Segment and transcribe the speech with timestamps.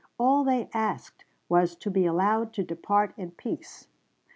[0.17, 3.85] All they asked was to be allowed to depart in peace.